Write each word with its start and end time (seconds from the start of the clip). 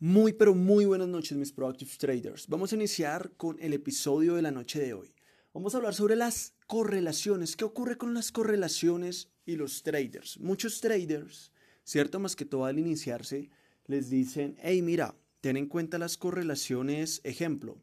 Muy 0.00 0.32
pero 0.32 0.54
muy 0.54 0.84
buenas 0.84 1.08
noches 1.08 1.36
mis 1.36 1.50
Productive 1.50 1.90
Traders. 1.98 2.46
Vamos 2.46 2.70
a 2.70 2.76
iniciar 2.76 3.32
con 3.36 3.56
el 3.58 3.72
episodio 3.72 4.36
de 4.36 4.42
la 4.42 4.52
noche 4.52 4.78
de 4.78 4.94
hoy. 4.94 5.12
Vamos 5.52 5.74
a 5.74 5.78
hablar 5.78 5.92
sobre 5.92 6.14
las 6.14 6.54
correlaciones. 6.68 7.56
¿Qué 7.56 7.64
ocurre 7.64 7.98
con 7.98 8.14
las 8.14 8.30
correlaciones 8.30 9.32
y 9.44 9.56
los 9.56 9.82
traders? 9.82 10.38
Muchos 10.38 10.80
traders, 10.80 11.50
¿cierto? 11.82 12.20
Más 12.20 12.36
que 12.36 12.44
todo 12.44 12.64
al 12.64 12.78
iniciarse, 12.78 13.50
les 13.86 14.08
dicen, 14.08 14.56
hey 14.62 14.82
mira, 14.82 15.16
ten 15.40 15.56
en 15.56 15.66
cuenta 15.66 15.98
las 15.98 16.16
correlaciones, 16.16 17.20
ejemplo, 17.24 17.76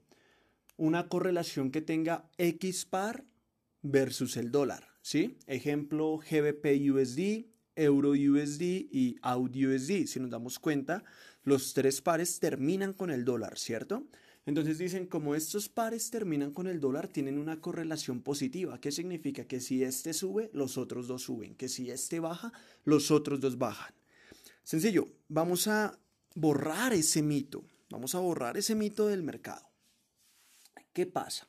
una 0.77 1.09
correlación 1.09 1.69
que 1.69 1.81
tenga 1.81 2.29
X 2.37 2.85
par 2.85 3.25
versus 3.81 4.37
el 4.37 4.51
dólar, 4.51 4.87
¿sí? 5.01 5.37
Ejemplo, 5.47 6.17
GBP 6.19 6.89
USD, 6.93 7.54
Euro 7.75 8.11
USD 8.11 8.61
y 8.91 9.17
AUD 9.21 9.55
USD. 9.55 10.05
Si 10.07 10.19
nos 10.19 10.29
damos 10.29 10.59
cuenta, 10.59 11.03
los 11.43 11.73
tres 11.73 12.01
pares 12.01 12.39
terminan 12.39 12.93
con 12.93 13.11
el 13.11 13.25
dólar, 13.25 13.57
¿cierto? 13.57 14.07
Entonces 14.45 14.77
dicen, 14.77 15.07
como 15.07 15.33
estos 15.33 15.69
pares 15.69 16.11
terminan 16.11 16.51
con 16.51 16.67
el 16.67 16.79
dólar, 16.79 17.07
tienen 17.07 17.39
una 17.39 17.59
correlación 17.59 18.21
positiva. 18.21 18.79
¿Qué 18.79 18.91
significa? 18.91 19.45
Que 19.45 19.59
si 19.59 19.83
este 19.83 20.13
sube, 20.13 20.51
los 20.53 20.77
otros 20.77 21.07
dos 21.07 21.23
suben. 21.23 21.55
Que 21.55 21.67
si 21.67 21.89
este 21.89 22.19
baja, 22.19 22.53
los 22.83 23.09
otros 23.09 23.39
dos 23.39 23.57
bajan. 23.57 23.93
Sencillo, 24.63 25.07
vamos 25.27 25.67
a 25.67 25.99
borrar 26.35 26.93
ese 26.93 27.23
mito. 27.23 27.63
Vamos 27.89 28.13
a 28.13 28.19
borrar 28.19 28.57
ese 28.57 28.75
mito 28.75 29.07
del 29.07 29.23
mercado. 29.23 29.67
¿Qué 30.93 31.05
pasa? 31.05 31.47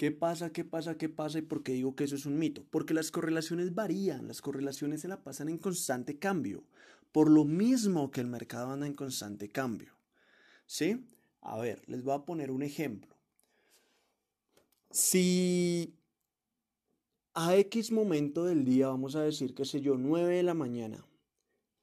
¿Qué 0.00 0.12
pasa? 0.12 0.50
¿Qué 0.50 0.64
pasa? 0.64 0.96
¿Qué 0.96 1.10
pasa? 1.10 1.40
¿Y 1.40 1.42
por 1.42 1.62
qué 1.62 1.72
digo 1.72 1.94
que 1.94 2.04
eso 2.04 2.16
es 2.16 2.24
un 2.24 2.38
mito? 2.38 2.64
Porque 2.70 2.94
las 2.94 3.10
correlaciones 3.10 3.74
varían, 3.74 4.28
las 4.28 4.40
correlaciones 4.40 5.02
se 5.02 5.08
la 5.08 5.22
pasan 5.22 5.50
en 5.50 5.58
constante 5.58 6.18
cambio 6.18 6.64
por 7.12 7.28
lo 7.28 7.44
mismo 7.44 8.10
que 8.10 8.22
el 8.22 8.26
mercado 8.26 8.70
anda 8.70 8.86
en 8.86 8.94
constante 8.94 9.50
cambio. 9.50 9.92
¿Sí? 10.64 11.04
A 11.42 11.58
ver, 11.58 11.86
les 11.86 12.02
voy 12.02 12.14
a 12.14 12.24
poner 12.24 12.50
un 12.50 12.62
ejemplo. 12.62 13.14
Si 14.90 15.98
a 17.34 17.54
X 17.56 17.92
momento 17.92 18.46
del 18.46 18.64
día, 18.64 18.88
vamos 18.88 19.16
a 19.16 19.22
decir, 19.22 19.54
que 19.54 19.66
sé 19.66 19.82
yo, 19.82 19.98
9 19.98 20.34
de 20.34 20.42
la 20.42 20.54
mañana, 20.54 21.04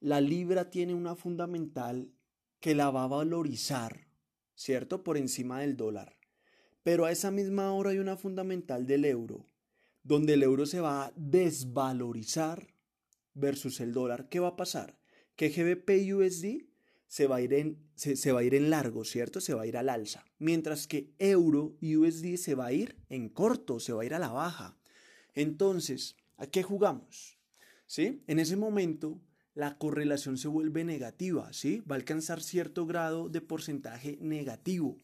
la 0.00 0.20
libra 0.20 0.70
tiene 0.70 0.92
una 0.92 1.14
fundamental 1.14 2.10
que 2.58 2.74
la 2.74 2.90
va 2.90 3.04
a 3.04 3.06
valorizar, 3.06 4.08
¿cierto? 4.56 5.04
Por 5.04 5.18
encima 5.18 5.60
del 5.60 5.76
dólar. 5.76 6.17
Pero 6.82 7.04
a 7.04 7.12
esa 7.12 7.30
misma 7.30 7.72
hora 7.72 7.90
hay 7.90 7.98
una 7.98 8.16
fundamental 8.16 8.86
del 8.86 9.04
euro, 9.04 9.46
donde 10.02 10.34
el 10.34 10.42
euro 10.42 10.66
se 10.66 10.80
va 10.80 11.06
a 11.06 11.12
desvalorizar 11.16 12.74
versus 13.34 13.80
el 13.80 13.92
dólar. 13.92 14.28
¿Qué 14.28 14.40
va 14.40 14.48
a 14.48 14.56
pasar? 14.56 14.98
que 15.38 15.50
GBP 15.50 16.12
USD 16.12 16.64
se 17.06 17.28
va, 17.28 17.36
a 17.36 17.40
ir 17.40 17.54
en, 17.54 17.78
se, 17.94 18.32
va 18.32 18.40
a 18.40 18.42
ir 18.42 18.56
en 18.56 18.70
largo, 18.70 19.04
¿cierto? 19.04 19.40
Se 19.40 19.54
va 19.54 19.62
a 19.62 19.66
ir 19.68 19.76
al 19.76 19.88
alza. 19.88 20.24
Mientras 20.40 20.88
que 20.88 21.14
Euro 21.20 21.76
USD 21.80 22.36
se 22.36 22.56
va 22.56 22.66
a 22.66 22.72
ir 22.72 22.96
en 23.08 23.28
corto, 23.28 23.78
se 23.78 23.92
va 23.92 24.02
a 24.02 24.04
ir 24.04 24.14
a 24.14 24.18
la 24.18 24.30
baja. 24.30 24.76
Entonces, 25.34 26.16
¿a 26.38 26.48
qué 26.48 26.64
jugamos? 26.64 27.38
¿Sí? 27.86 28.24
En 28.26 28.40
ese 28.40 28.56
momento, 28.56 29.20
la 29.54 29.78
correlación 29.78 30.36
se 30.38 30.48
vuelve 30.48 30.82
negativa, 30.82 31.52
¿sí? 31.52 31.84
Va 31.88 31.94
a 31.94 31.98
alcanzar 32.00 32.42
cierto 32.42 32.84
grado 32.84 33.28
de 33.28 33.40
porcentaje 33.40 34.18
negativo. 34.20 34.98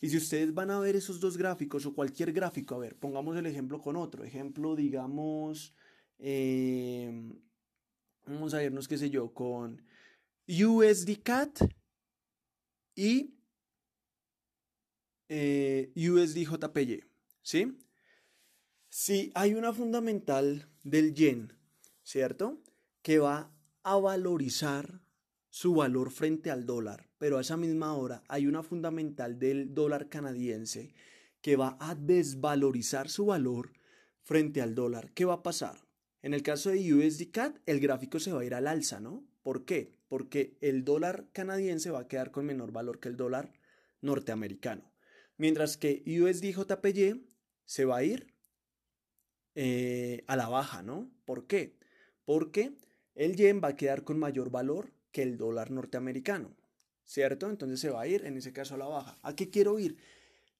Y 0.00 0.08
si 0.08 0.16
ustedes 0.16 0.54
van 0.54 0.70
a 0.70 0.80
ver 0.80 0.96
esos 0.96 1.20
dos 1.20 1.36
gráficos 1.36 1.84
o 1.86 1.94
cualquier 1.94 2.32
gráfico, 2.32 2.74
a 2.74 2.78
ver, 2.78 2.96
pongamos 2.96 3.36
el 3.36 3.46
ejemplo 3.46 3.80
con 3.80 3.96
otro. 3.96 4.24
Ejemplo, 4.24 4.74
digamos, 4.74 5.74
eh, 6.18 7.32
Vamos 8.26 8.54
a 8.54 8.62
irnos, 8.62 8.86
qué 8.86 8.96
sé 8.96 9.10
yo, 9.10 9.34
con 9.34 9.82
USDCAT 10.46 11.62
y 12.94 13.34
eh, 15.28 15.92
USDJPY. 15.96 17.04
¿Sí? 17.42 17.78
Si 18.88 19.32
hay 19.34 19.54
una 19.54 19.72
fundamental 19.72 20.68
del 20.84 21.14
yen, 21.14 21.52
¿cierto? 22.02 22.62
Que 23.02 23.18
va 23.18 23.52
a 23.82 23.96
valorizar 23.96 25.00
su 25.50 25.74
valor 25.74 26.10
frente 26.10 26.50
al 26.50 26.64
dólar, 26.64 27.10
pero 27.18 27.36
a 27.36 27.40
esa 27.40 27.56
misma 27.56 27.94
hora 27.94 28.22
hay 28.28 28.46
una 28.46 28.62
fundamental 28.62 29.38
del 29.38 29.74
dólar 29.74 30.08
canadiense 30.08 30.94
que 31.42 31.56
va 31.56 31.76
a 31.80 31.94
desvalorizar 31.94 33.08
su 33.08 33.26
valor 33.26 33.72
frente 34.22 34.62
al 34.62 34.74
dólar. 34.74 35.12
¿Qué 35.12 35.24
va 35.24 35.34
a 35.34 35.42
pasar? 35.42 35.86
En 36.22 36.34
el 36.34 36.42
caso 36.42 36.70
de 36.70 36.94
USDCAT, 36.94 37.58
el 37.66 37.80
gráfico 37.80 38.20
se 38.20 38.32
va 38.32 38.42
a 38.42 38.44
ir 38.44 38.54
al 38.54 38.66
alza, 38.66 39.00
¿no? 39.00 39.24
¿Por 39.42 39.64
qué? 39.64 39.96
Porque 40.06 40.56
el 40.60 40.84
dólar 40.84 41.28
canadiense 41.32 41.90
va 41.90 42.00
a 42.00 42.08
quedar 42.08 42.30
con 42.30 42.46
menor 42.46 42.72
valor 42.72 43.00
que 43.00 43.08
el 43.08 43.16
dólar 43.16 43.52
norteamericano. 44.02 44.92
Mientras 45.36 45.76
que 45.76 46.02
USDJPY 46.06 47.26
se 47.64 47.84
va 47.86 47.96
a 47.98 48.04
ir 48.04 48.34
eh, 49.54 50.24
a 50.26 50.36
la 50.36 50.48
baja, 50.48 50.82
¿no? 50.82 51.10
¿Por 51.24 51.46
qué? 51.46 51.78
Porque 52.24 52.76
el 53.14 53.34
yen 53.36 53.60
va 53.64 53.68
a 53.68 53.76
quedar 53.76 54.04
con 54.04 54.18
mayor 54.18 54.50
valor 54.50 54.92
que 55.12 55.22
el 55.22 55.36
dólar 55.36 55.70
norteamericano, 55.70 56.56
¿cierto? 57.04 57.48
Entonces 57.48 57.80
se 57.80 57.90
va 57.90 58.02
a 58.02 58.06
ir, 58.06 58.24
en 58.24 58.36
ese 58.36 58.52
caso, 58.52 58.74
a 58.74 58.78
la 58.78 58.86
baja. 58.86 59.18
¿A 59.22 59.34
qué 59.34 59.50
quiero 59.50 59.78
ir? 59.78 59.96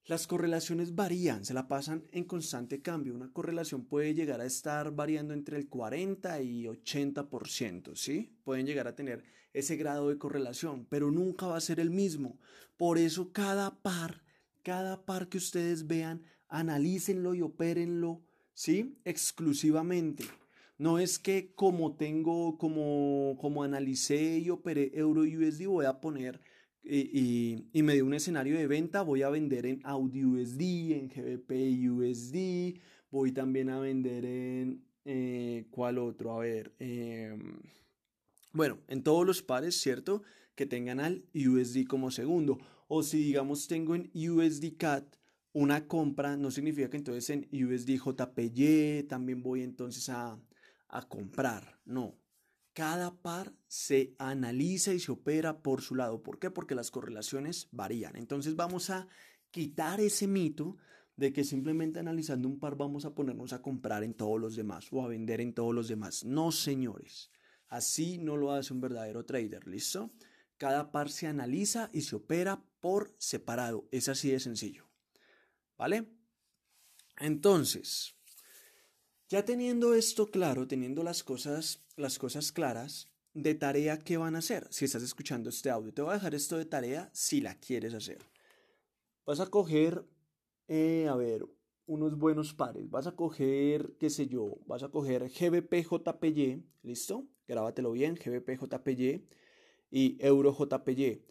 Las 0.07 0.27
correlaciones 0.27 0.95
varían, 0.95 1.45
se 1.45 1.55
la 1.55 1.69
pasan 1.69 2.05
en 2.11 2.25
constante 2.25 2.83
cambio. 2.83 3.15
Una 3.15 3.33
correlación 3.33 3.85
puede 3.85 4.15
llegar 4.15 4.41
a 4.41 4.47
estar 4.47 4.91
variando 4.93 5.35
entre 5.35 5.57
el 5.57 5.69
40 5.69 6.43
y 6.43 6.65
80%, 6.65 7.95
¿sí? 7.95 8.37
Pueden 8.43 8.67
llegar 8.67 8.89
a 8.89 8.97
tener 8.97 9.23
ese 9.53 9.77
grado 9.77 10.09
de 10.09 10.19
correlación, 10.19 10.87
pero 10.89 11.11
nunca 11.11 11.47
va 11.47 11.57
a 11.57 11.61
ser 11.61 11.81
el 11.81 11.91
mismo. 11.91 12.39
Por 12.77 12.99
eso 12.99 13.33
cada 13.33 13.83
par, 13.83 14.23
cada 14.63 15.05
par 15.05 15.29
que 15.29 15.39
ustedes 15.39 15.87
vean, 15.87 16.25
analícenlo 16.49 17.35
y 17.35 17.43
opérenlo, 17.43 18.23
¿sí? 18.55 18.99
Exclusivamente. 19.05 20.25
No 20.81 20.99
es 20.99 21.19
que 21.19 21.53
como 21.55 21.95
tengo, 21.95 22.57
como, 22.57 23.37
como 23.39 23.63
analicé 23.65 24.39
y 24.39 24.49
operé 24.49 24.91
Euro 24.95 25.25
USD, 25.25 25.67
voy 25.67 25.85
a 25.85 26.01
poner 26.01 26.41
y, 26.83 27.69
me 27.75 27.93
dio 27.93 28.07
un 28.07 28.15
escenario 28.15 28.57
de 28.57 28.67
venta, 28.67 29.03
voy 29.03 29.21
a 29.21 29.29
vender 29.29 29.67
en 29.67 29.83
Audi 29.85 30.25
USD, 30.25 30.93
en 30.93 31.09
GBP 31.09 31.53
USD, 31.87 32.81
voy 33.11 33.31
también 33.33 33.69
a 33.69 33.79
vender 33.79 34.25
en, 34.25 34.83
eh, 35.05 35.67
¿cuál 35.71 35.99
otro? 35.99 36.33
A 36.33 36.39
ver, 36.39 36.73
em, 36.79 37.61
bueno, 38.55 38.79
en 38.89 39.03
todos 39.03 39.27
los 39.27 39.43
pares, 39.43 39.79
¿cierto? 39.79 40.23
Que 40.55 40.65
tengan 40.65 40.99
al 40.99 41.27
USD 41.35 41.85
como 41.87 42.11
segundo. 42.11 42.57
O 42.89 43.03
si 43.03 43.19
digamos 43.19 43.69
tengo 43.69 43.95
en 43.95 44.11
USD 44.15 44.79
CAT 44.79 45.05
una 45.53 45.87
compra, 45.87 46.39
no 46.39 46.51
significa 46.51 46.89
que 46.89 46.97
entonces 46.97 47.29
en 47.29 47.49
USD 47.53 47.99
JPY 47.99 49.03
también 49.09 49.43
voy 49.43 49.61
entonces 49.61 50.09
a, 50.09 50.41
a 50.91 51.09
comprar, 51.09 51.81
no. 51.85 52.19
Cada 52.73 53.21
par 53.21 53.53
se 53.67 54.15
analiza 54.19 54.95
y 54.95 55.01
se 55.01 55.13
opera 55.13 55.63
por 55.63 55.83
su 55.83 55.95
lado. 55.95 56.23
¿Por 56.23 56.39
qué? 56.39 56.51
Porque 56.51 56.75
las 56.75 56.91
correlaciones 56.91 57.69
varían. 57.73 58.17
Entonces 58.17 58.57
vamos 58.57 58.91
a 58.91 59.09
quitar 59.51 60.01
ese 60.01 60.27
mito 60.27 60.77
de 61.17 61.33
que 61.33 61.45
simplemente 61.45 61.99
analizando 61.99 62.49
un 62.49 62.59
par 62.59 62.77
vamos 62.77 63.05
a 63.05 63.15
ponernos 63.15 63.53
a 63.53 63.61
comprar 63.61 64.05
en 64.05 64.15
todos 64.15 64.41
los 64.41 64.57
demás 64.57 64.89
o 64.91 65.03
a 65.05 65.09
vender 65.09 65.41
en 65.41 65.53
todos 65.53 65.75
los 65.75 65.89
demás. 65.89 66.25
No, 66.25 66.53
señores. 66.53 67.31
Así 67.69 68.19
no 68.19 68.37
lo 68.37 68.53
hace 68.53 68.73
un 68.73 68.81
verdadero 68.81 69.25
trader, 69.25 69.67
¿listo? 69.67 70.11
Cada 70.57 70.91
par 70.91 71.11
se 71.11 71.27
analiza 71.27 71.91
y 71.93 72.03
se 72.03 72.17
opera 72.17 72.65
por 72.81 73.15
separado. 73.19 73.89
Es 73.91 74.09
así 74.09 74.31
de 74.31 74.41
sencillo. 74.41 74.89
¿Vale? 75.77 76.09
Entonces, 77.19 78.17
ya 79.31 79.45
teniendo 79.45 79.95
esto 79.95 80.27
claro, 80.27 80.67
teniendo 80.67 81.05
las 81.05 81.23
cosas, 81.23 81.85
las 81.97 82.19
cosas 82.19 82.51
claras, 82.51 83.07
de 83.33 83.55
tarea, 83.55 83.97
¿qué 83.97 84.17
van 84.17 84.35
a 84.35 84.41
hacer? 84.41 84.67
Si 84.71 84.85
estás 84.85 85.05
escuchando 85.05 85.51
este 85.51 85.71
audio, 85.71 85.95
te 85.95 86.03
voy 86.03 86.11
a 86.11 86.15
dejar 86.15 86.35
esto 86.35 86.59
de 86.59 86.65
tarea 86.65 87.09
si 87.13 87.41
la 87.41 87.55
quieres 87.55 87.95
hacer. 87.95 88.19
Vas 89.25 89.39
a 89.39 89.47
coger, 89.47 90.05
eh, 90.67 91.07
a 91.09 91.15
ver, 91.15 91.47
unos 91.87 92.19
buenos 92.19 92.55
pares. 92.55 92.91
Vas 92.91 93.07
a 93.07 93.15
coger, 93.15 93.95
qué 94.01 94.11
sé 94.11 94.27
yo, 94.27 94.59
vas 94.67 94.83
a 94.83 94.89
coger 94.89 95.29
GBPJPY, 95.29 96.65
¿listo? 96.83 97.29
Grábatelo 97.47 97.93
bien, 97.93 98.17
GBPJPY 98.17 99.29
y 99.93 100.17
EuroJPY. 100.19 101.23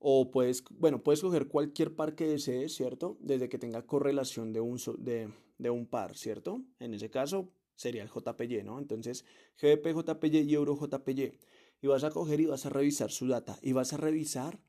O 0.00 0.32
puedes, 0.32 0.64
bueno, 0.70 1.04
puedes 1.04 1.20
coger 1.20 1.46
cualquier 1.46 1.94
par 1.94 2.16
que 2.16 2.26
desees, 2.26 2.74
¿cierto? 2.74 3.16
Desde 3.20 3.48
que 3.48 3.58
tenga 3.58 3.86
correlación 3.86 4.52
de 4.52 4.60
un, 4.60 4.76
de, 4.98 5.28
de 5.58 5.70
un 5.70 5.86
par, 5.86 6.16
¿cierto? 6.16 6.62
En 6.78 6.94
ese 6.94 7.10
caso 7.10 7.52
sería 7.74 8.02
el 8.02 8.08
JPY, 8.08 8.62
¿no? 8.62 8.78
Entonces, 8.78 9.24
GBP 9.60 9.94
JPY 9.94 10.38
y 10.38 10.54
Euro 10.54 10.76
JPY. 10.76 11.38
Y 11.82 11.86
vas 11.86 12.04
a 12.04 12.10
coger 12.10 12.40
y 12.40 12.46
vas 12.46 12.66
a 12.66 12.70
revisar 12.70 13.10
su 13.10 13.26
data 13.26 13.58
y 13.60 13.72
vas 13.72 13.92
a 13.92 13.96
revisar 13.96 14.60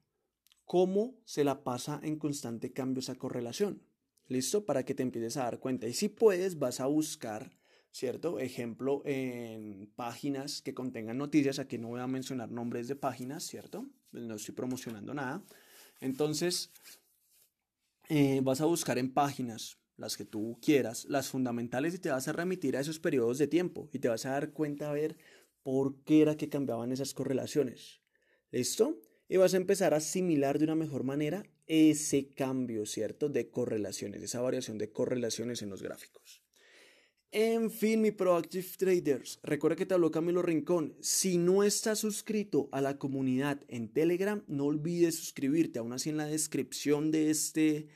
cómo 0.65 1.15
se 1.23 1.43
la 1.43 1.63
pasa 1.63 1.99
en 2.03 2.17
constante 2.17 2.73
cambio 2.73 2.99
esa 2.99 3.15
correlación. 3.15 3.83
¿Listo? 4.27 4.65
Para 4.65 4.83
que 4.83 4.95
te 4.95 5.03
empieces 5.03 5.37
a 5.37 5.43
dar 5.43 5.59
cuenta. 5.59 5.87
Y 5.87 5.93
si 5.93 6.09
puedes, 6.09 6.57
vas 6.57 6.79
a 6.79 6.87
buscar 6.87 7.55
¿cierto? 7.95 8.39
Ejemplo, 8.39 9.01
en 9.05 9.89
páginas 9.95 10.61
que 10.61 10.73
contengan 10.73 11.17
noticias, 11.17 11.59
aquí 11.59 11.77
no 11.77 11.87
voy 11.87 12.01
a 12.01 12.07
mencionar 12.07 12.51
nombres 12.51 12.89
de 12.89 12.97
páginas, 12.97 13.45
¿cierto? 13.45 13.87
No 14.11 14.35
estoy 14.35 14.53
promocionando 14.53 15.13
nada. 15.13 15.45
Entonces, 16.01 16.73
eh, 18.09 18.41
vas 18.43 18.59
a 18.59 18.65
buscar 18.65 18.97
en 18.97 19.13
páginas, 19.13 19.77
las 19.97 20.17
que 20.17 20.25
tú 20.25 20.59
quieras, 20.61 21.05
las 21.05 21.29
fundamentales 21.29 21.95
y 21.95 21.99
te 21.99 22.09
vas 22.09 22.27
a 22.27 22.33
remitir 22.33 22.75
a 22.75 22.81
esos 22.81 22.99
periodos 22.99 23.37
de 23.37 23.47
tiempo 23.47 23.89
y 23.93 23.99
te 23.99 24.09
vas 24.09 24.25
a 24.25 24.31
dar 24.31 24.51
cuenta 24.51 24.89
a 24.89 24.93
ver 24.93 25.17
por 25.63 26.03
qué 26.03 26.21
era 26.21 26.37
que 26.37 26.49
cambiaban 26.49 26.91
esas 26.91 27.13
correlaciones. 27.13 28.01
¿Listo? 28.51 29.01
Y 29.27 29.37
vas 29.37 29.53
a 29.53 29.57
empezar 29.57 29.93
a 29.93 29.97
asimilar 29.97 30.59
de 30.59 30.65
una 30.65 30.75
mejor 30.75 31.03
manera 31.03 31.43
ese 31.67 32.29
cambio, 32.29 32.85
¿cierto? 32.85 33.29
De 33.29 33.49
correlaciones, 33.49 34.21
esa 34.21 34.41
variación 34.41 34.77
de 34.77 34.91
correlaciones 34.91 35.61
en 35.61 35.69
los 35.69 35.81
gráficos. 35.81 36.45
En 37.31 37.69
fin, 37.69 38.01
mi 38.01 38.11
Proactive 38.11 38.65
Traders, 38.77 39.39
recuerda 39.43 39.75
que 39.75 39.85
te 39.85 39.93
habló 39.93 40.09
Camilo 40.09 40.41
Rincón. 40.41 40.95
Si 41.01 41.37
no 41.37 41.63
estás 41.63 41.99
suscrito 41.99 42.69
a 42.71 42.79
la 42.79 42.97
comunidad 42.97 43.61
en 43.67 43.91
Telegram, 43.91 44.43
no 44.47 44.65
olvides 44.65 45.17
suscribirte. 45.17 45.79
Aún 45.79 45.91
así 45.91 46.09
en 46.09 46.17
la 46.17 46.27
descripción 46.27 47.11
de 47.11 47.31
este, 47.31 47.87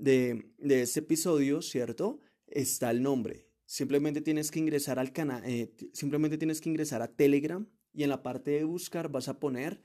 de, 0.00 0.52
este 0.58 1.00
episodio, 1.00 1.62
¿cierto? 1.62 2.20
Está 2.46 2.90
el 2.90 3.02
nombre. 3.02 3.46
Simplemente 3.66 4.20
tienes 4.20 4.50
que 4.50 4.58
ingresar 4.58 4.98
al 4.98 5.12
canal, 5.12 5.42
eh, 5.44 5.72
simplemente 5.92 6.38
tienes 6.38 6.60
que 6.60 6.68
ingresar 6.68 7.02
a 7.02 7.14
Telegram 7.14 7.68
y 7.92 8.02
en 8.02 8.10
la 8.10 8.22
parte 8.22 8.50
de 8.52 8.64
buscar 8.64 9.10
vas 9.10 9.28
a 9.28 9.38
poner 9.38 9.82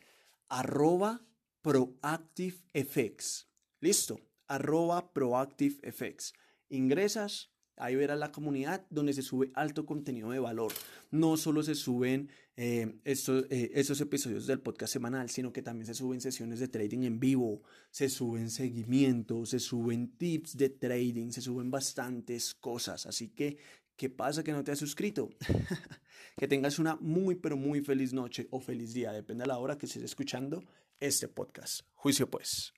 arroba 0.48 1.26
proactivefx. 1.62 3.48
Listo, 3.80 4.20
arroba 4.48 5.14
proactivefx. 5.14 6.34
Ingresas, 6.70 7.52
Ahí 7.78 7.96
verás 7.96 8.18
la 8.18 8.32
comunidad 8.32 8.86
donde 8.90 9.14
se 9.14 9.22
sube 9.22 9.52
alto 9.54 9.86
contenido 9.86 10.32
de 10.32 10.40
valor. 10.40 10.72
No 11.12 11.36
solo 11.36 11.62
se 11.62 11.76
suben 11.76 12.30
eh, 12.56 12.96
estos, 13.04 13.46
eh, 13.50 13.72
episodios 13.76 14.48
del 14.48 14.62
podcast 14.62 14.94
semanal, 14.94 15.30
sino 15.30 15.52
que 15.52 15.62
también 15.62 15.86
se 15.86 15.94
suben 15.94 16.22
sesiones 16.22 16.60
de 16.60 16.70
trading 16.70 17.04
en 17.04 17.20
vivo, 17.20 17.62
se 17.92 18.08
suben 18.08 18.50
seguimientos, 18.50 19.50
se 19.50 19.60
suben 19.60 20.16
tips 20.18 20.56
de 20.56 20.70
trading, 20.70 21.32
se 21.32 21.42
suben 21.42 21.70
bastantes 21.70 22.54
cosas. 22.56 23.06
Así 23.06 23.30
que, 23.30 23.58
¿qué 23.98 24.10
pasa 24.10 24.44
que 24.44 24.54
no 24.54 24.64
te 24.64 24.72
has 24.72 24.80
suscrito? 24.80 25.30
que 26.38 26.48
tengas 26.48 26.80
una 26.80 26.96
muy, 26.96 27.36
pero 27.36 27.58
muy 27.58 27.82
feliz 27.82 28.14
noche 28.14 28.48
o 28.52 28.62
feliz 28.62 28.94
día, 28.94 29.12
depende 29.12 29.44
de 29.44 29.48
la 29.48 29.58
hora 29.58 29.78
que 29.78 29.86
estés 29.86 30.04
escuchando 30.04 30.64
este 31.00 31.28
podcast. 31.28 31.82
Juicio 31.94 32.30
pues. 32.30 32.74